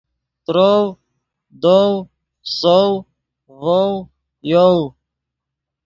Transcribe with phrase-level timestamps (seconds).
[0.45, 0.81] ترؤ،
[1.63, 1.87] دؤ،
[2.59, 2.85] سؤ،
[3.61, 3.85] ڤؤ،
[4.51, 4.75] یؤ